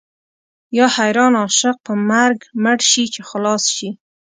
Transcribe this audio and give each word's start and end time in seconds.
یا 0.77 0.85
حیران 0.97 1.33
عاشق 1.41 1.75
په 1.85 1.93
مرګ 2.09 2.39
مړ 2.63 2.77
شي 2.89 3.03
چې 3.13 3.21
خلاص 3.29 3.63
شي. 3.75 3.89